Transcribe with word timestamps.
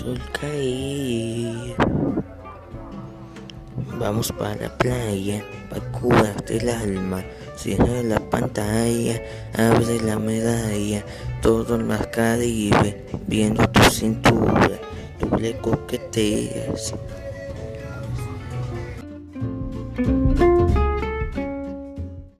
sol 0.00 0.18
caer. 0.32 1.76
Vamos 3.98 4.32
para 4.32 4.54
la 4.56 4.78
playa, 4.78 5.44
para 5.68 5.92
curarte 5.92 6.56
el 6.56 6.70
alma. 6.70 7.22
Cierra 7.56 8.02
la 8.02 8.18
pantalla, 8.18 9.20
abre 9.58 10.00
la 10.00 10.18
medalla, 10.18 11.04
todo 11.42 11.76
el 11.76 11.84
mar 11.84 12.10
Caribe, 12.10 13.04
viendo 13.26 13.68
tu 13.68 13.82
cintura, 13.90 14.70
tú 15.18 15.36
le 15.36 15.58
coqueteas. 15.58 16.94